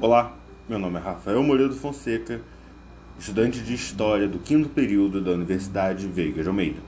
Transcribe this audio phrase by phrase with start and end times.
[0.00, 0.32] Olá,
[0.68, 2.40] meu nome é Rafael Moreira Fonseca,
[3.18, 6.78] estudante de História do quinto período da Universidade Veiga de Almeida.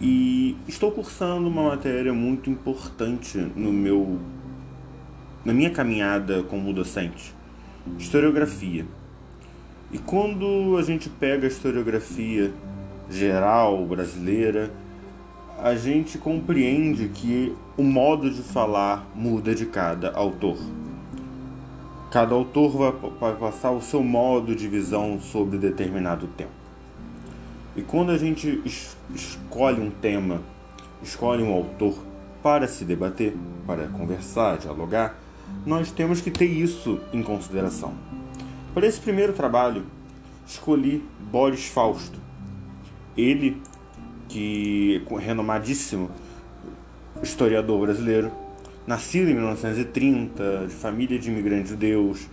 [0.00, 4.18] E estou cursando uma matéria muito importante no meu
[5.44, 7.32] na minha caminhada como docente,
[7.96, 8.84] historiografia.
[9.92, 12.52] E quando a gente pega a historiografia
[13.08, 14.72] geral brasileira,
[15.56, 20.58] a gente compreende que o modo de falar muda de cada autor.
[22.10, 26.50] Cada autor vai, passar o seu modo de visão sobre determinado tema.
[27.76, 30.40] E quando a gente es escolhe um tema,
[31.02, 31.94] escolhe um autor
[32.42, 35.18] para se debater, para conversar, dialogar,
[35.64, 37.94] nós temos que ter isso em consideração.
[38.74, 39.84] Para esse primeiro trabalho,
[40.44, 42.18] escolhi Boris Fausto.
[43.16, 43.62] Ele,
[44.28, 46.10] que é renomadíssimo
[47.22, 48.32] historiador brasileiro,
[48.86, 52.28] nascido em 1930, de família de imigrantes judeus.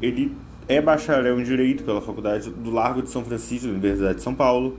[0.00, 0.34] Ele
[0.68, 4.34] é bacharel em Direito pela Faculdade do Largo de São Francisco, da Universidade de São
[4.34, 4.78] Paulo,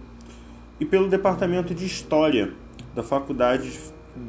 [0.80, 2.54] e pelo Departamento de História
[2.96, 3.72] da Faculdade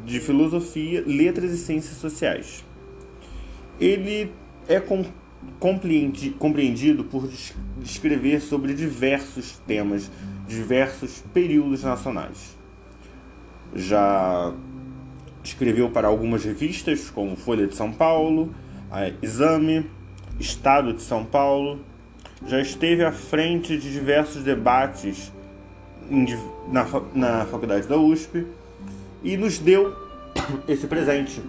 [0.05, 2.65] de Filosofia, Letras e Ciências Sociais.
[3.81, 4.33] Ele
[4.69, 4.83] é
[6.39, 7.29] compreendido por
[7.83, 10.11] escrever sobre diversos temas,
[10.47, 12.57] diversos períodos nacionais.
[13.75, 14.53] Já
[15.43, 18.55] Escreveu para algumas revistas, como Folha de São Paulo,
[19.23, 19.87] Exame,
[20.39, 21.81] Estado de São Paulo.
[22.47, 25.33] Já esteve à frente de diversos debates
[26.69, 28.47] na, na faculdade da USP
[29.23, 29.95] e nos deu
[30.67, 31.41] esse presente.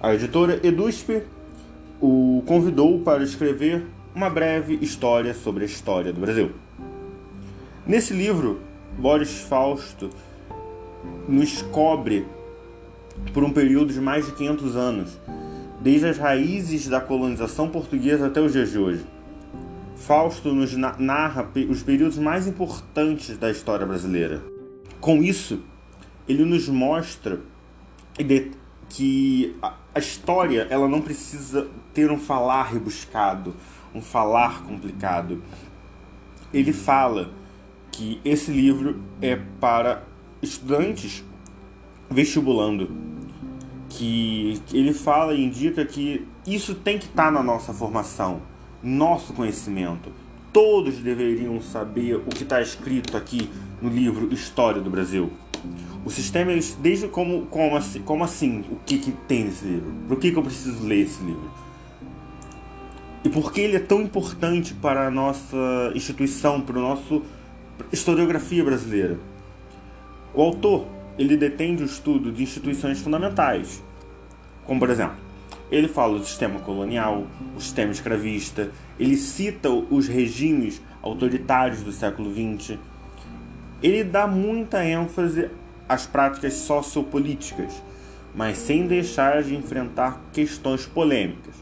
[0.00, 1.22] A editora EDUSP
[2.00, 3.84] o convidou para escrever
[4.14, 6.52] uma breve história sobre a história do Brasil.
[7.86, 8.60] Nesse livro,
[8.98, 10.10] Boris Fausto
[11.28, 12.26] nos cobre
[13.32, 15.20] por um período de mais de 500 anos,
[15.80, 19.04] desde as raízes da colonização portuguesa até os dias de hoje.
[19.96, 24.42] Fausto nos narra os períodos mais importantes da história brasileira.
[25.00, 25.60] Com isso,
[26.28, 27.40] ele nos mostra
[28.88, 33.54] que a história ela não precisa ter um falar rebuscado,
[33.94, 35.42] um falar complicado.
[36.52, 37.30] Ele fala
[37.90, 40.04] que esse livro é para
[40.40, 41.24] estudantes
[42.10, 42.90] vestibulando
[43.88, 48.40] que ele fala e indica que isso tem que estar tá na nossa formação,
[48.82, 50.10] nosso conhecimento.
[50.52, 55.30] Todos deveriam saber o que está escrito aqui no livro História do Brasil.
[56.04, 59.92] O sistema, desde como, como, assim, como assim, o que, que tem nesse livro?
[60.06, 61.50] Por que, que eu preciso ler esse livro?
[63.24, 65.56] E por que ele é tão importante para a nossa
[65.94, 67.22] instituição, para o nosso
[67.92, 69.18] historiografia brasileira?
[70.32, 70.86] O autor
[71.18, 73.82] ele detende o estudo de instituições fundamentais,
[74.64, 75.16] como por exemplo,
[75.70, 82.30] ele fala do sistema colonial, o sistema escravista, ele cita os regimes autoritários do século
[82.32, 82.78] XX.
[83.82, 85.50] Ele dá muita ênfase
[85.88, 87.82] às práticas sociopolíticas,
[88.34, 91.54] mas sem deixar de enfrentar questões polêmicas,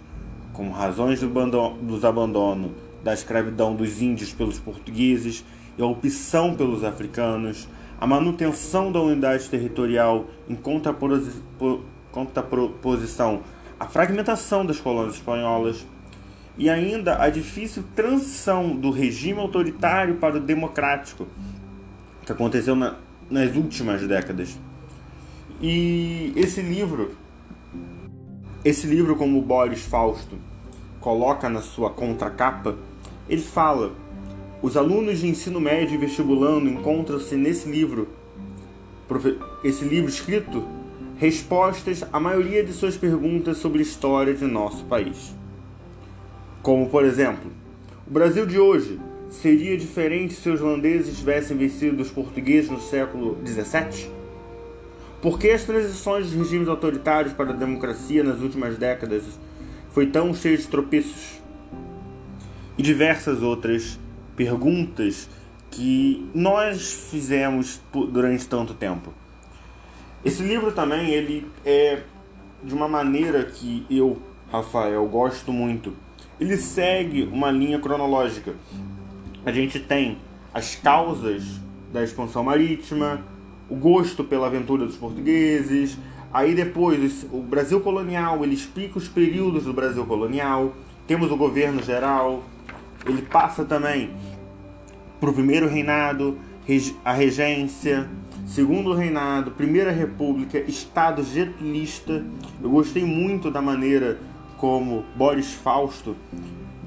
[0.52, 5.44] como razões do abandono, dos abandono da escravidão dos índios pelos portugueses
[5.78, 7.68] e a opção pelos africanos,
[8.00, 10.54] a manutenção da unidade territorial em
[12.12, 13.42] contraposição
[13.78, 15.86] à fragmentação das colônias espanholas
[16.58, 21.26] e ainda a difícil transição do regime autoritário para o democrático
[22.24, 22.96] que aconteceu na,
[23.30, 24.58] nas últimas décadas.
[25.60, 27.14] E esse livro,
[28.64, 30.36] esse livro como Boris Fausto
[31.00, 32.76] coloca na sua contracapa,
[33.28, 33.92] ele fala
[34.62, 38.08] os alunos de ensino médio e vestibulando encontram-se nesse livro,
[39.62, 40.64] esse livro escrito,
[41.18, 45.34] respostas à maioria de suas perguntas sobre a história de nosso país.
[46.62, 47.50] Como, por exemplo,
[48.06, 48.98] o Brasil de hoje
[49.30, 54.10] seria diferente se os holandeses tivessem vencido os portugueses no século XVII?
[55.20, 59.24] Por que as transições dos regimes autoritários para a democracia nas últimas décadas
[59.90, 61.40] foi tão cheio de tropeços?
[62.76, 63.98] E diversas outras
[64.36, 65.28] perguntas
[65.70, 69.12] que nós fizemos durante tanto tempo.
[70.24, 72.02] Esse livro também ele é
[72.62, 74.18] de uma maneira que eu,
[74.50, 75.92] Rafael, gosto muito.
[76.40, 78.54] Ele segue uma linha cronológica.
[79.44, 80.18] A gente tem
[80.52, 81.60] as causas
[81.92, 83.20] da expansão marítima,
[83.68, 85.98] o gosto pela aventura dos portugueses,
[86.32, 90.74] aí depois o Brasil colonial, ele explica os períodos do Brasil colonial,
[91.06, 92.42] temos o governo geral,
[93.06, 94.10] ele passa também
[95.20, 96.38] para o primeiro reinado,
[97.04, 98.08] a regência,
[98.46, 102.24] segundo reinado, primeira república, estado getulista.
[102.62, 104.18] Eu gostei muito da maneira
[104.56, 106.16] como Boris Fausto,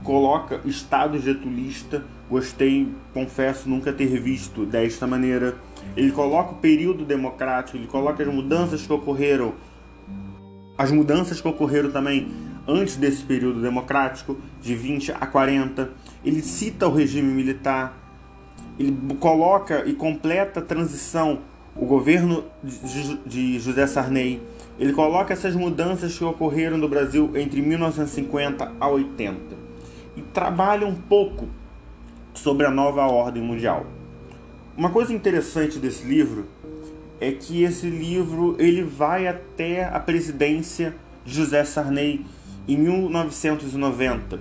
[0.04, 2.04] coloca Estado getulista.
[2.30, 5.56] Gostei, confesso, nunca ter visto desta maneira.
[5.96, 9.54] Ele coloca o período democrático, ele coloca as mudanças que ocorreram,
[10.78, 12.28] as mudanças que ocorreram também
[12.68, 15.90] antes desse período democrático, de 20 a 40.
[16.24, 17.98] Ele cita o regime militar,
[18.78, 21.40] ele coloca e completa a transição,
[21.76, 22.44] o governo
[23.26, 24.42] de José Sarney.
[24.80, 29.56] Ele coloca essas mudanças que ocorreram no Brasil entre 1950 a 80
[30.16, 31.48] e trabalha um pouco
[32.34, 33.86] sobre a nova ordem mundial.
[34.78, 36.48] Uma coisa interessante desse livro
[37.20, 40.96] é que esse livro ele vai até a presidência
[41.26, 42.26] de José Sarney
[42.68, 44.40] em 1990.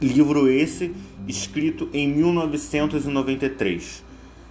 [0.00, 0.94] Livro esse
[1.26, 4.04] escrito em 1993.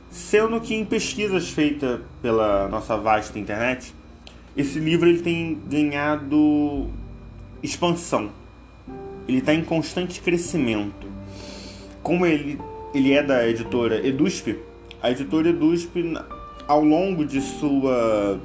[0.10, 3.94] Sendo que em pesquisas feitas pela nossa vasta internet,
[4.56, 6.90] esse livro ele tem ganhado
[7.62, 8.30] expansão.
[9.28, 11.08] Ele está em constante crescimento.
[12.02, 12.60] Como ele,
[12.94, 14.58] ele é da editora Edusp,
[15.02, 16.14] a editora Edusp,
[16.68, 18.40] ao longo de sua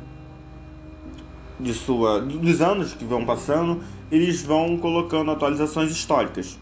[1.59, 6.59] de sua dos anos que vão passando, eles vão colocando atualizações históricas.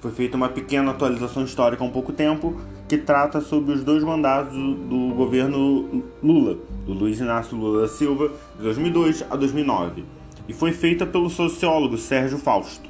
[0.00, 2.58] Foi feita uma pequena atualização histórica há um pouco tempo
[2.88, 6.56] que trata sobre os dois mandatos do, governo Lula,
[6.86, 10.04] do Luiz Inácio Lula da Silva, de 2002 a 2009,
[10.48, 12.88] e foi feita pelo sociólogo Sérgio Fausto.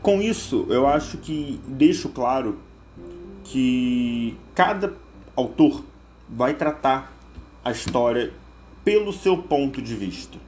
[0.00, 2.58] Com isso, eu acho que deixo claro
[3.42, 4.94] que cada
[5.34, 5.84] autor
[6.28, 7.12] vai tratar
[7.64, 8.32] a história
[8.84, 10.38] pelo seu ponto de vista.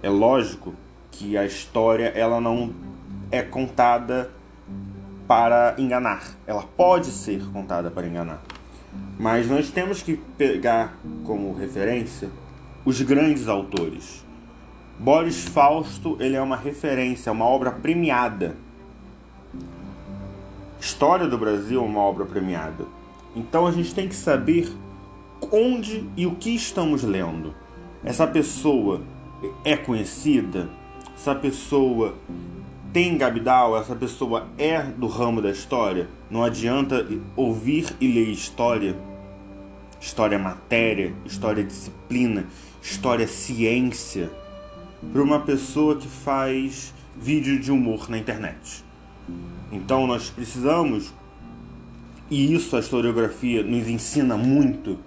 [0.00, 0.72] É lógico
[1.10, 2.72] que a história ela não
[3.28, 4.30] é contada
[5.32, 6.22] para enganar.
[6.46, 8.42] Ela pode ser contada para enganar.
[9.18, 12.28] Mas nós temos que pegar como referência
[12.84, 14.22] os grandes autores.
[14.98, 18.58] Boris Fausto, ele é uma referência, é uma obra premiada.
[20.78, 22.84] História do Brasil é uma obra premiada.
[23.34, 24.70] Então a gente tem que saber
[25.50, 27.54] onde e o que estamos lendo.
[28.04, 29.00] Essa pessoa
[29.64, 30.68] é conhecida?
[31.22, 32.16] essa pessoa
[32.92, 38.94] tem Gabidal, essa pessoa é do ramo da história, não adianta ouvir e ler história.
[39.98, 42.46] História é matéria, história é disciplina,
[42.82, 44.30] história é ciência
[45.10, 48.84] para uma pessoa que faz vídeo de humor na internet.
[49.70, 51.14] Então nós precisamos,
[52.30, 54.98] e isso a historiografia nos ensina muito,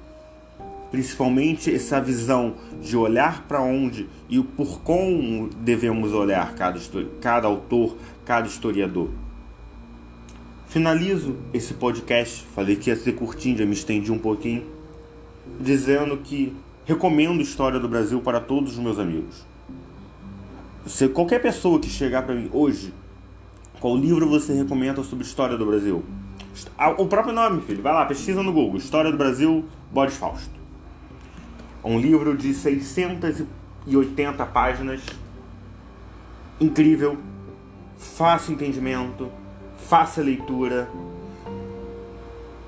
[0.95, 6.79] principalmente essa visão de olhar para onde e por como devemos olhar cada,
[7.19, 9.09] cada autor, cada historiador.
[10.69, 14.63] Finalizo esse podcast, falei que ia ser curtinho, já me estendi um pouquinho,
[15.59, 16.55] dizendo que
[16.85, 19.45] recomendo História do Brasil para todos os meus amigos.
[20.85, 22.93] Se qualquer pessoa que chegar para mim hoje,
[23.81, 26.05] qual livro você recomenda sobre História do Brasil?
[26.77, 27.81] Ah, o próprio nome, filho.
[27.81, 28.77] Vai lá, pesquisa no Google.
[28.77, 30.54] História do Brasil, Boris Fausto.
[31.87, 35.03] Um livro de 680 páginas,
[36.59, 37.15] incrível,
[37.95, 39.31] fácil entendimento,
[39.87, 40.89] fácil leitura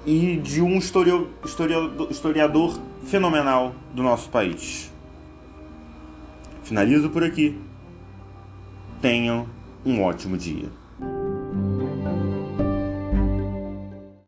[0.06, 1.30] e de um historiador,
[2.12, 4.94] historiador fenomenal do nosso país.
[6.62, 7.60] Finalizo por aqui.
[9.02, 9.48] Tenham
[9.84, 10.70] um ótimo dia.